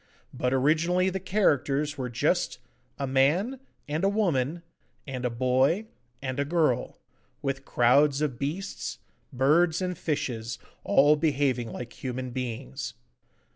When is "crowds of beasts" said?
7.65-8.97